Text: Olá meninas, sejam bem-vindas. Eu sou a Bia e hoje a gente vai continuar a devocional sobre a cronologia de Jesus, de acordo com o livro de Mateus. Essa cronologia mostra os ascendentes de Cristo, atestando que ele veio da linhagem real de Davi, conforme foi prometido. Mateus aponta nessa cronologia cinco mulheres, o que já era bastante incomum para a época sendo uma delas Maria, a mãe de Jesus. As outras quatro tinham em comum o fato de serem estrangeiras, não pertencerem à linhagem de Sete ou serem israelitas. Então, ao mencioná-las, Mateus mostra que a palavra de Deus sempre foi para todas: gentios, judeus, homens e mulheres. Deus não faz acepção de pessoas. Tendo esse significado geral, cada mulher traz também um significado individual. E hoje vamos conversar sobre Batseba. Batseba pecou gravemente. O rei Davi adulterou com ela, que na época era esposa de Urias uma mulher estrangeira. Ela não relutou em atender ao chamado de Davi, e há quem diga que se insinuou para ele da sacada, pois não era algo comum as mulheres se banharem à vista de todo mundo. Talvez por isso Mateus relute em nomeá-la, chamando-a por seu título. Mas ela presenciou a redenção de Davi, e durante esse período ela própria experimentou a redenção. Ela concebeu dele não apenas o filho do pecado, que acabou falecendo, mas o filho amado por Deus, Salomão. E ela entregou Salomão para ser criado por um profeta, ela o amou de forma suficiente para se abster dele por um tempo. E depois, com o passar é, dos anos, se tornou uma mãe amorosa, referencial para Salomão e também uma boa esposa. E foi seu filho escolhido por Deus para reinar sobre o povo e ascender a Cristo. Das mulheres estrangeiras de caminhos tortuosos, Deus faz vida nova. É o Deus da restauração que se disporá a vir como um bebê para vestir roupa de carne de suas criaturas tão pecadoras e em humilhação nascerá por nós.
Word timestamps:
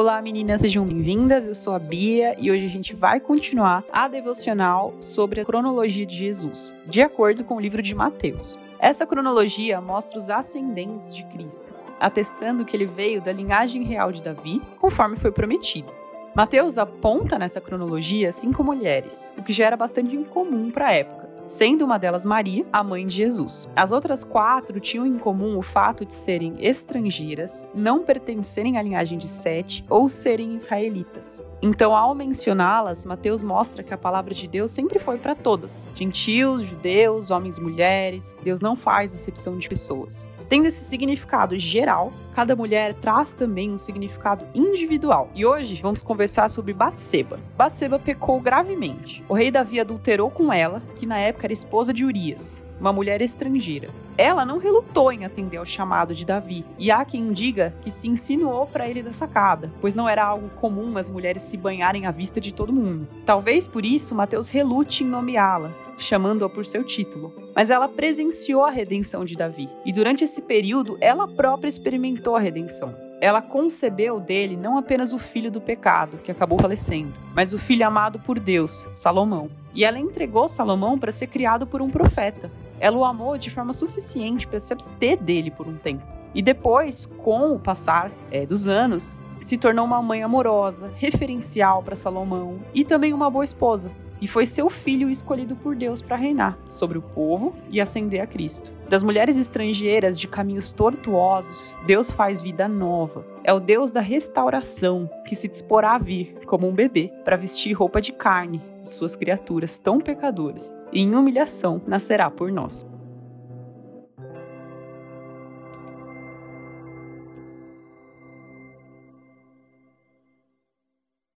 Olá 0.00 0.22
meninas, 0.22 0.60
sejam 0.60 0.86
bem-vindas. 0.86 1.48
Eu 1.48 1.56
sou 1.56 1.74
a 1.74 1.78
Bia 1.80 2.36
e 2.38 2.52
hoje 2.52 2.64
a 2.64 2.68
gente 2.68 2.94
vai 2.94 3.18
continuar 3.18 3.82
a 3.90 4.06
devocional 4.06 4.94
sobre 5.00 5.40
a 5.40 5.44
cronologia 5.44 6.06
de 6.06 6.14
Jesus, 6.14 6.72
de 6.86 7.02
acordo 7.02 7.42
com 7.42 7.56
o 7.56 7.60
livro 7.60 7.82
de 7.82 7.96
Mateus. 7.96 8.56
Essa 8.78 9.04
cronologia 9.04 9.80
mostra 9.80 10.16
os 10.16 10.30
ascendentes 10.30 11.12
de 11.12 11.24
Cristo, 11.24 11.66
atestando 11.98 12.64
que 12.64 12.76
ele 12.76 12.86
veio 12.86 13.20
da 13.20 13.32
linhagem 13.32 13.82
real 13.82 14.12
de 14.12 14.22
Davi, 14.22 14.62
conforme 14.78 15.16
foi 15.16 15.32
prometido. 15.32 15.92
Mateus 16.34 16.78
aponta 16.78 17.38
nessa 17.38 17.60
cronologia 17.60 18.30
cinco 18.30 18.62
mulheres, 18.62 19.30
o 19.36 19.42
que 19.42 19.52
já 19.52 19.66
era 19.66 19.76
bastante 19.76 20.14
incomum 20.14 20.70
para 20.70 20.88
a 20.88 20.92
época 20.92 21.28
sendo 21.48 21.84
uma 21.84 21.98
delas 21.98 22.24
Maria, 22.24 22.64
a 22.72 22.84
mãe 22.84 23.06
de 23.06 23.16
Jesus. 23.16 23.68
As 23.74 23.90
outras 23.90 24.22
quatro 24.22 24.78
tinham 24.78 25.06
em 25.06 25.18
comum 25.18 25.56
o 25.56 25.62
fato 25.62 26.04
de 26.04 26.12
serem 26.12 26.56
estrangeiras, 26.60 27.66
não 27.74 28.02
pertencerem 28.04 28.76
à 28.76 28.82
linhagem 28.82 29.18
de 29.18 29.28
Sete 29.28 29.84
ou 29.88 30.08
serem 30.08 30.54
israelitas. 30.54 31.42
Então, 31.62 31.96
ao 31.96 32.14
mencioná-las, 32.14 33.04
Mateus 33.04 33.42
mostra 33.42 33.82
que 33.82 33.94
a 33.94 33.98
palavra 33.98 34.34
de 34.34 34.46
Deus 34.46 34.70
sempre 34.70 34.98
foi 34.98 35.18
para 35.18 35.34
todas: 35.34 35.86
gentios, 35.94 36.62
judeus, 36.62 37.30
homens 37.30 37.58
e 37.58 37.62
mulheres. 37.62 38.36
Deus 38.42 38.60
não 38.60 38.76
faz 38.76 39.14
acepção 39.14 39.58
de 39.58 39.68
pessoas. 39.68 40.28
Tendo 40.48 40.66
esse 40.66 40.82
significado 40.84 41.58
geral, 41.58 42.12
cada 42.34 42.56
mulher 42.56 42.94
traz 42.94 43.34
também 43.34 43.70
um 43.70 43.78
significado 43.78 44.46
individual. 44.54 45.28
E 45.34 45.44
hoje 45.44 45.80
vamos 45.82 46.00
conversar 46.00 46.48
sobre 46.48 46.72
Batseba. 46.72 47.36
Batseba 47.56 47.98
pecou 47.98 48.40
gravemente. 48.40 49.22
O 49.28 49.34
rei 49.34 49.50
Davi 49.50 49.78
adulterou 49.78 50.30
com 50.30 50.52
ela, 50.52 50.82
que 50.96 51.04
na 51.04 51.18
época 51.18 51.46
era 51.46 51.52
esposa 51.52 51.92
de 51.92 52.04
Urias 52.04 52.66
uma 52.80 52.92
mulher 52.92 53.20
estrangeira. 53.20 53.88
Ela 54.16 54.44
não 54.44 54.58
relutou 54.58 55.12
em 55.12 55.24
atender 55.24 55.58
ao 55.58 55.64
chamado 55.64 56.14
de 56.14 56.24
Davi, 56.24 56.64
e 56.78 56.90
há 56.90 57.04
quem 57.04 57.32
diga 57.32 57.72
que 57.82 57.90
se 57.90 58.08
insinuou 58.08 58.66
para 58.66 58.88
ele 58.88 59.02
da 59.02 59.12
sacada, 59.12 59.70
pois 59.80 59.94
não 59.94 60.08
era 60.08 60.24
algo 60.24 60.48
comum 60.60 60.98
as 60.98 61.08
mulheres 61.08 61.42
se 61.42 61.56
banharem 61.56 62.04
à 62.04 62.10
vista 62.10 62.40
de 62.40 62.52
todo 62.52 62.72
mundo. 62.72 63.06
Talvez 63.24 63.68
por 63.68 63.84
isso 63.84 64.14
Mateus 64.14 64.48
relute 64.48 65.04
em 65.04 65.06
nomeá-la, 65.06 65.70
chamando-a 65.98 66.48
por 66.48 66.66
seu 66.66 66.82
título. 66.82 67.32
Mas 67.54 67.70
ela 67.70 67.88
presenciou 67.88 68.64
a 68.64 68.70
redenção 68.70 69.24
de 69.24 69.36
Davi, 69.36 69.68
e 69.84 69.92
durante 69.92 70.24
esse 70.24 70.42
período 70.42 70.98
ela 71.00 71.28
própria 71.28 71.68
experimentou 71.68 72.34
a 72.34 72.40
redenção. 72.40 72.94
Ela 73.20 73.42
concebeu 73.42 74.20
dele 74.20 74.56
não 74.56 74.78
apenas 74.78 75.12
o 75.12 75.18
filho 75.18 75.50
do 75.50 75.60
pecado, 75.60 76.18
que 76.18 76.30
acabou 76.30 76.58
falecendo, 76.58 77.12
mas 77.34 77.52
o 77.52 77.58
filho 77.58 77.84
amado 77.84 78.20
por 78.20 78.38
Deus, 78.38 78.86
Salomão. 78.92 79.50
E 79.74 79.84
ela 79.84 79.98
entregou 79.98 80.48
Salomão 80.48 80.98
para 80.98 81.10
ser 81.10 81.26
criado 81.26 81.66
por 81.66 81.82
um 81.82 81.90
profeta, 81.90 82.50
ela 82.80 82.96
o 82.96 83.04
amou 83.04 83.36
de 83.38 83.50
forma 83.50 83.72
suficiente 83.72 84.46
para 84.46 84.60
se 84.60 84.72
abster 84.72 85.16
dele 85.20 85.50
por 85.50 85.66
um 85.66 85.76
tempo. 85.76 86.02
E 86.34 86.42
depois, 86.42 87.06
com 87.06 87.52
o 87.52 87.58
passar 87.58 88.10
é, 88.30 88.44
dos 88.44 88.68
anos, 88.68 89.18
se 89.42 89.56
tornou 89.56 89.84
uma 89.84 90.02
mãe 90.02 90.22
amorosa, 90.22 90.92
referencial 90.96 91.82
para 91.82 91.96
Salomão 91.96 92.58
e 92.74 92.84
também 92.84 93.12
uma 93.12 93.30
boa 93.30 93.44
esposa. 93.44 93.90
E 94.20 94.26
foi 94.26 94.46
seu 94.46 94.68
filho 94.68 95.08
escolhido 95.08 95.54
por 95.56 95.76
Deus 95.76 96.02
para 96.02 96.16
reinar 96.16 96.58
sobre 96.68 96.98
o 96.98 97.02
povo 97.02 97.54
e 97.70 97.80
ascender 97.80 98.20
a 98.20 98.26
Cristo. 98.26 98.70
Das 98.88 99.02
mulheres 99.02 99.36
estrangeiras 99.36 100.18
de 100.18 100.26
caminhos 100.26 100.72
tortuosos, 100.72 101.76
Deus 101.86 102.10
faz 102.10 102.40
vida 102.40 102.66
nova. 102.66 103.24
É 103.44 103.52
o 103.52 103.60
Deus 103.60 103.90
da 103.90 104.00
restauração 104.00 105.08
que 105.26 105.36
se 105.36 105.48
disporá 105.48 105.94
a 105.94 105.98
vir 105.98 106.34
como 106.46 106.66
um 106.68 106.74
bebê 106.74 107.12
para 107.24 107.36
vestir 107.36 107.72
roupa 107.72 108.00
de 108.00 108.12
carne 108.12 108.60
de 108.82 108.90
suas 108.90 109.14
criaturas 109.14 109.78
tão 109.78 110.00
pecadoras 110.00 110.72
e 110.92 111.00
em 111.00 111.14
humilhação 111.14 111.80
nascerá 111.86 112.30
por 112.30 112.50
nós. 112.50 112.86